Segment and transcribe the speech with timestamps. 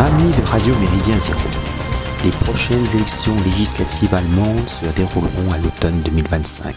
[0.00, 1.40] Amis de Radio Méridien Zéro,
[2.24, 6.72] les prochaines élections législatives allemandes se dérouleront à l'automne 2025.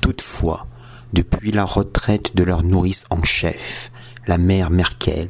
[0.00, 0.68] Toutefois,
[1.12, 3.90] depuis la retraite de leur nourrice en chef,
[4.28, 5.26] la mère Merkel,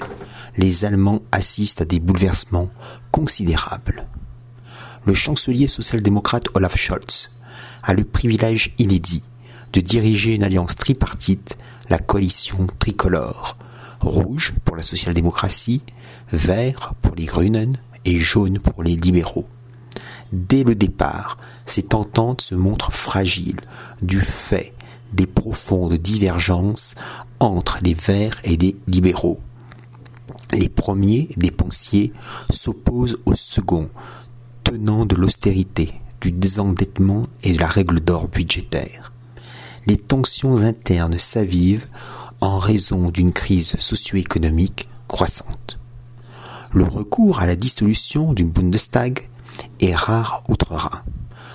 [0.59, 2.69] les Allemands assistent à des bouleversements
[3.11, 4.07] considérables.
[5.07, 7.31] Le chancelier social-démocrate Olaf Scholz
[7.85, 9.25] a le privilège inédit
[9.73, 11.57] de diriger une alliance tripartite,
[11.93, 13.59] la coalition tricolore,
[14.01, 15.83] rouge pour la social-démocratie,
[16.33, 19.47] vert pour les Grünen et jaune pour les libéraux.
[20.33, 23.61] Dès le départ, cette entente se montre fragile
[24.01, 24.73] du fait
[25.13, 26.95] des profondes divergences
[27.41, 29.43] entre les verts et les libéraux.
[30.51, 32.15] Les premiers dépensiers
[32.49, 33.91] s'opposent aux seconds,
[34.65, 39.13] tenant de l'austérité, du désendettement et de la règle d'or budgétaire.
[39.87, 41.89] Les tensions internes s'avivent
[42.41, 45.79] en raison d'une crise socio-économique croissante.
[46.73, 49.29] Le recours à la dissolution du Bundestag
[49.81, 51.03] est rare outre-Rhin.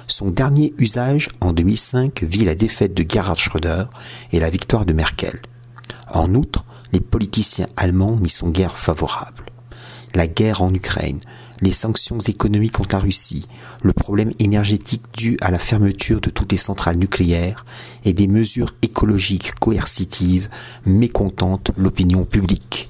[0.08, 3.86] Son dernier usage en 2005 vit la défaite de Gerhard Schröder
[4.32, 5.42] et la victoire de Merkel.
[6.10, 9.46] En outre, les politiciens allemands n'y sont guère favorables.
[10.18, 11.20] La guerre en Ukraine,
[11.62, 13.48] les sanctions économiques contre la Russie,
[13.84, 17.68] le problème énergétique dû à la fermeture de toutes les centrales nucléaires
[18.04, 20.50] et des mesures écologiques coercitives
[20.88, 22.90] mécontentent l'opinion publique.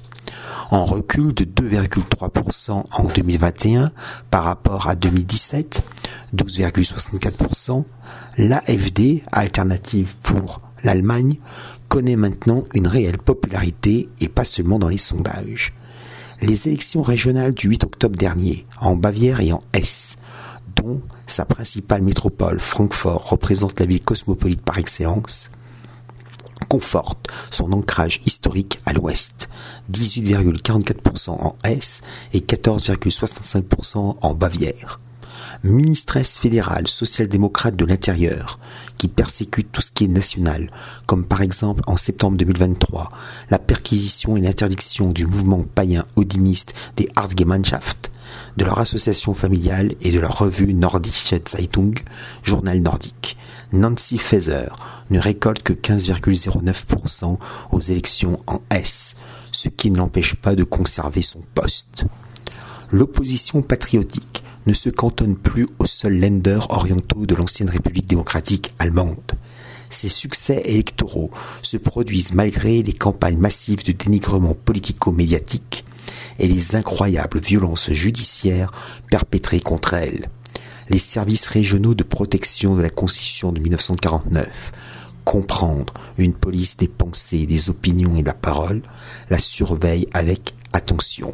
[0.70, 3.92] En recul de 2,3% en 2021
[4.30, 5.82] par rapport à 2017,
[6.34, 7.84] 12,64%,
[8.38, 11.38] l'AFD, alternative pour l'Allemagne,
[11.88, 15.74] connaît maintenant une réelle popularité et pas seulement dans les sondages
[16.40, 20.16] les élections régionales du 8 octobre dernier, en Bavière et en Hesse,
[20.76, 25.50] dont sa principale métropole, Francfort, représente la ville cosmopolite par excellence,
[26.68, 29.48] confortent son ancrage historique à l'ouest,
[29.92, 35.00] 18,44% en Hesse et 14,65% en Bavière
[35.62, 38.58] ministresse fédérale social-démocrate de l'intérieur,
[38.98, 40.70] qui persécute tout ce qui est national,
[41.06, 43.10] comme par exemple en septembre 2023,
[43.50, 48.10] la perquisition et l'interdiction du mouvement païen odiniste des Hartgemeinschaft,
[48.56, 51.94] de leur association familiale et de leur revue Nordische Zeitung,
[52.42, 53.36] journal nordique.
[53.72, 54.68] Nancy Faeser
[55.10, 57.38] ne récolte que 15,09%
[57.70, 59.14] aux élections en S,
[59.52, 62.06] ce qui ne l'empêche pas de conserver son poste.
[62.90, 69.32] L'opposition patriotique ne se cantonne plus aux seuls lenders orientaux de l'ancienne République démocratique allemande.
[69.88, 71.30] Ces succès électoraux
[71.62, 75.86] se produisent malgré les campagnes massives de dénigrement politico-médiatique
[76.38, 78.70] et les incroyables violences judiciaires
[79.10, 80.26] perpétrées contre elles.
[80.90, 84.72] Les services régionaux de protection de la Constitution de 1949,
[85.24, 88.82] comprendre une police des pensées, des opinions et de la parole,
[89.30, 91.32] la surveillent avec attention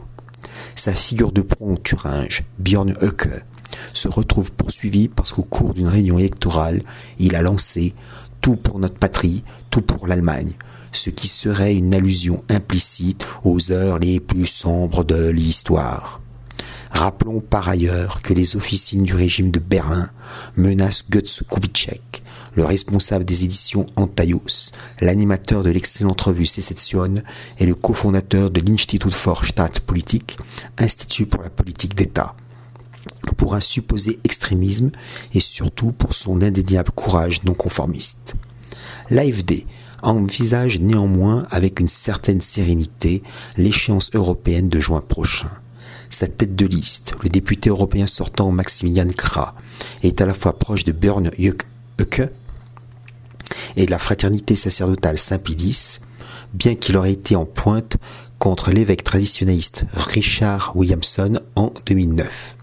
[0.77, 3.45] sa figure de proue en Thuringe, Björn Höcke,
[3.93, 6.83] se retrouve poursuivi parce qu'au cours d'une réunion électorale,
[7.19, 7.95] il a lancé
[8.41, 10.53] tout pour notre patrie, tout pour l'Allemagne,
[10.93, 16.24] ce qui serait une allusion implicite aux heures les plus sombres de l'histoire.
[16.95, 20.11] Rappelons par ailleurs que les officines du régime de Berlin
[20.57, 22.23] menacent Götz Kubitschek,
[22.55, 27.17] le responsable des éditions Antaios, l'animateur de l'excellente revue Secession
[27.59, 30.39] et le cofondateur de l'Institut for Staatspolitik,
[30.79, 32.37] Institut pour la politique d'État
[33.37, 34.91] pour un supposé extrémisme
[35.33, 38.35] et surtout pour son indéniable courage non conformiste.
[39.11, 39.67] L'AFD
[40.03, 43.23] envisage néanmoins avec une certaine sérénité
[43.57, 45.51] l'échéance européenne de juin prochain.
[46.15, 49.57] Sa tête de liste, le député européen sortant Maximilian Kra,
[50.05, 52.23] est à la fois proche de Björn Höcke
[53.75, 55.99] et de la fraternité sacerdotale Saint-Pédis,
[56.53, 57.97] bien qu'il aurait été en pointe
[58.39, 62.59] contre l'évêque traditionnaliste Richard Williamson en 2009.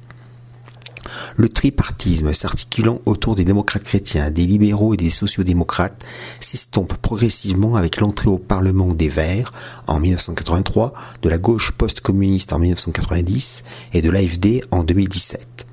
[1.36, 6.04] Le tripartisme s'articulant autour des démocrates chrétiens, des libéraux et des sociodémocrates
[6.40, 9.52] s'estompe progressivement avec l'entrée au Parlement des Verts
[9.88, 13.64] en 1983, de la gauche post-communiste en 1990
[13.94, 15.68] et de l'AFD en 2017.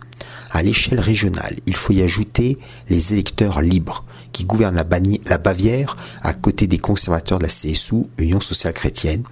[0.51, 2.59] À l'échelle régionale, il faut y ajouter
[2.89, 4.87] les électeurs libres, qui gouvernent la,
[5.27, 9.23] la, Bavière à côté des conservateurs de la CSU, Union sociale chrétienne,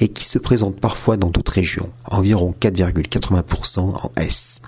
[0.00, 4.62] et qui se présentent parfois dans d'autres régions, environ 4,80% en S.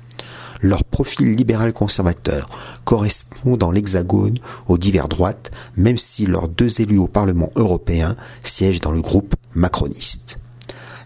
[0.63, 2.49] Leur profil libéral conservateur
[2.85, 8.81] correspond dans l'Hexagone aux divers droites, même si leurs deux élus au Parlement européen siègent
[8.81, 10.39] dans le groupe macroniste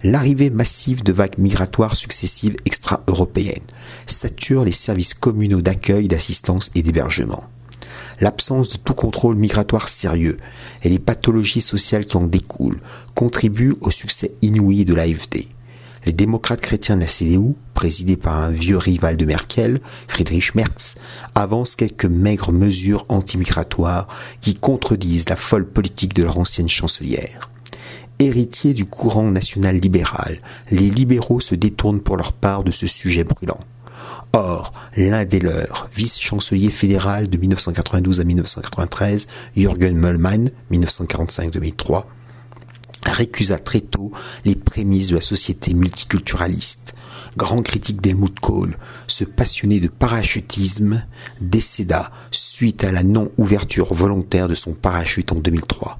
[0.02, 3.66] l'arrivée massive de vagues migratoires successives extra-européennes
[4.06, 7.44] sature les services communaux d'accueil, d'assistance et d'hébergement.
[8.20, 10.36] L'absence de tout contrôle migratoire sérieux
[10.82, 12.80] et les pathologies sociales qui en découlent
[13.14, 15.46] contribuent au succès inouï de l'AFD.
[16.06, 20.94] Les démocrates chrétiens de la CDU, présidés par un vieux rival de Merkel, Friedrich Merz,
[21.34, 24.08] avancent quelques maigres mesures antimigratoires
[24.40, 27.50] qui contredisent la folle politique de leur ancienne chancelière.
[28.18, 33.24] Héritiers du courant national libéral, les libéraux se détournent pour leur part de ce sujet
[33.24, 33.60] brûlant.
[34.32, 39.26] Or, l'un des leurs, vice-chancelier fédéral de 1992 à 1993,
[39.56, 42.04] Jürgen Möllmann, 1945-2003,
[43.04, 44.12] récusa très tôt
[44.44, 46.94] les prémices de la société multiculturaliste.
[47.36, 48.76] Grand critique d'Helmut Kohl,
[49.06, 51.04] ce passionné de parachutisme
[51.40, 55.98] décéda suite à la non-ouverture volontaire de son parachute en 2003.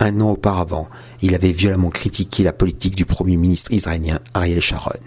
[0.00, 0.88] Un an auparavant,
[1.22, 5.00] il avait violemment critiqué la politique du premier ministre israélien Ariel Sharon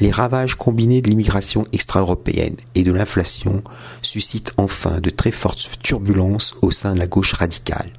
[0.00, 3.62] les ravages combinés de l'immigration extra-européenne et de l'inflation
[4.02, 7.92] suscitent enfin de très fortes turbulences au sein de la gauche radicale.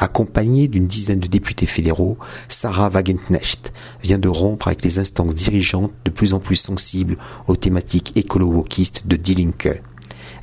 [0.00, 2.18] Accompagnée d'une dizaine de députés fédéraux,
[2.48, 3.72] Sarah Wagenknecht
[4.02, 7.18] vient de rompre avec les instances dirigeantes de plus en plus sensibles
[7.48, 9.82] aux thématiques écolo-wokistes de Die Linke.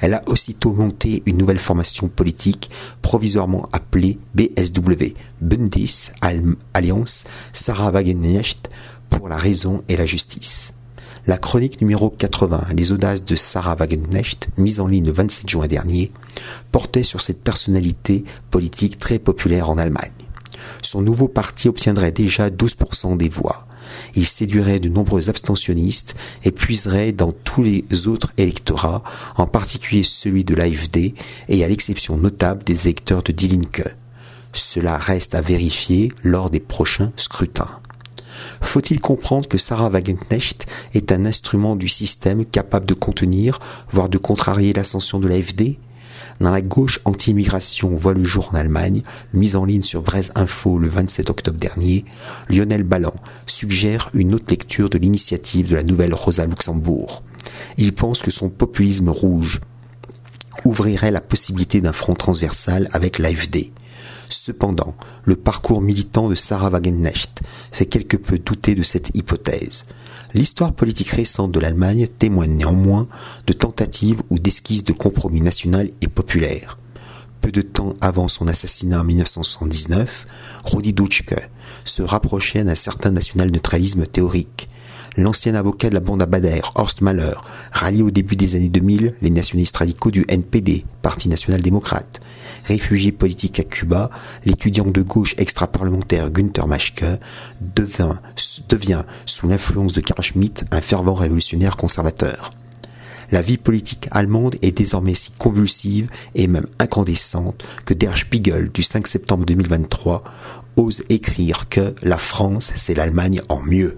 [0.01, 2.69] Elle a aussitôt monté une nouvelle formation politique
[3.01, 6.11] provisoirement appelée BSW, Bundes
[6.73, 7.23] Alliance
[7.53, 8.69] Sarah Wagenknecht
[9.09, 10.74] pour la raison et la justice.
[11.27, 15.65] La chronique numéro 80, Les audaces de Sarah Wagenknecht, mise en ligne le 27 juin
[15.65, 16.11] dernier,
[16.71, 20.11] portait sur cette personnalité politique très populaire en Allemagne.
[20.83, 23.65] Son nouveau parti obtiendrait déjà 12% des voix.
[24.13, 26.13] Il séduirait de nombreux abstentionnistes
[26.43, 29.03] et puiserait dans tous les autres électorats,
[29.37, 31.15] en particulier celui de l'AFD
[31.49, 33.95] et à l'exception notable des électeurs de Die Linke.
[34.53, 37.79] Cela reste à vérifier lors des prochains scrutins.
[38.61, 43.59] Faut-il comprendre que Sarah Wagenknecht est un instrument du système capable de contenir,
[43.91, 45.77] voire de contrarier l'ascension de l'AFD
[46.39, 49.03] dans la gauche anti-immigration voit le jour en Allemagne,
[49.33, 52.03] mise en ligne sur Braise Info le 27 octobre dernier,
[52.49, 53.13] Lionel Ballan
[53.45, 57.23] suggère une autre lecture de l'initiative de la nouvelle Rosa Luxembourg.
[57.77, 59.61] Il pense que son populisme rouge
[60.65, 63.71] ouvrirait la possibilité d'un front transversal avec l'AFD.
[64.29, 67.41] Cependant, le parcours militant de Sarah Wagenknecht
[67.71, 69.85] fait quelque peu douter de cette hypothèse.
[70.33, 73.07] L'histoire politique récente de l'Allemagne témoigne néanmoins
[73.47, 76.77] de tentatives ou d'esquisses de compromis national et populaire.
[77.41, 80.25] Peu de temps avant son assassinat en 1979,
[80.63, 81.49] Rudi Dutschke
[81.85, 84.67] se rapprochait d'un certain national-neutralisme théorique
[85.17, 87.33] l'ancien avocat de la bande à Bader, Horst Mahler,
[87.71, 92.19] rallié au début des années 2000 les nationalistes radicaux du NPD, Parti national-démocrate.
[92.65, 94.09] Réfugié politique à Cuba,
[94.43, 97.05] l'étudiant de gauche extra-parlementaire Günther Maschke
[98.69, 102.53] devient, sous l'influence de Karl Schmitt, un fervent révolutionnaire conservateur.
[103.31, 108.83] La vie politique allemande est désormais si convulsive et même incandescente que Der Spiegel du
[108.83, 110.23] 5 septembre 2023
[110.75, 113.97] ose écrire que la France, c'est l'Allemagne en mieux.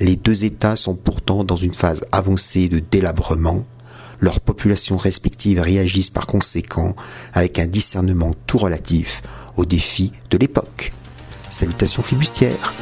[0.00, 3.64] Les deux États sont pourtant dans une phase avancée de délabrement.
[4.20, 6.94] Leurs populations respectives réagissent par conséquent
[7.32, 9.22] avec un discernement tout relatif
[9.56, 10.92] aux défis de l'époque.
[11.50, 12.74] Salutations flibustières